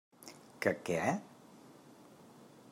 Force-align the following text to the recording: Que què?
Que 0.65 0.73
què? 0.87 1.03